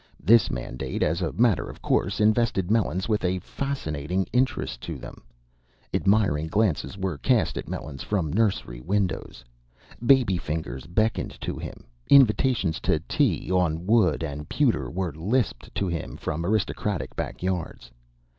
This 0.19 0.49
mandate, 0.49 1.03
as 1.03 1.21
a 1.21 1.31
matter 1.33 1.69
of 1.69 1.79
course, 1.79 2.19
invested 2.19 2.71
Melons 2.71 3.07
with 3.07 3.23
a 3.23 3.37
fascinating 3.37 4.25
interest 4.33 4.81
to 4.81 4.97
them. 4.97 5.21
Admiring 5.93 6.47
glances 6.47 6.97
were 6.97 7.19
cast 7.19 7.55
at 7.55 7.67
Melons 7.69 8.01
from 8.01 8.33
nursery 8.33 8.81
windows. 8.81 9.45
Baby 10.03 10.37
fingers 10.39 10.87
beckoned 10.87 11.39
to 11.41 11.55
him. 11.55 11.83
Invitations 12.09 12.79
to 12.79 12.97
tea 13.07 13.51
(on 13.51 13.85
wood 13.85 14.23
and 14.23 14.49
pewter) 14.49 14.89
were 14.89 15.13
lisped 15.13 15.69
to 15.75 15.87
him 15.87 16.17
from 16.17 16.47
aristocratic 16.47 17.15
back 17.15 17.43
yards. 17.43 17.91